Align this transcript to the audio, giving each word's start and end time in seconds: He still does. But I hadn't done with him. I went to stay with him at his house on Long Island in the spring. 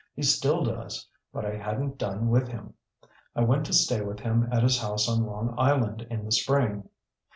He 0.15 0.23
still 0.23 0.63
does. 0.63 1.07
But 1.31 1.45
I 1.45 1.55
hadn't 1.57 1.99
done 1.99 2.29
with 2.29 2.47
him. 2.47 2.73
I 3.35 3.41
went 3.43 3.67
to 3.67 3.73
stay 3.73 4.01
with 4.01 4.21
him 4.21 4.47
at 4.51 4.63
his 4.63 4.79
house 4.79 5.07
on 5.07 5.27
Long 5.27 5.53
Island 5.59 6.07
in 6.09 6.25
the 6.25 6.31
spring. 6.31 6.89